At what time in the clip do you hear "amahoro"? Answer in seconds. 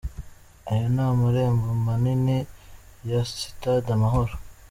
3.97-4.33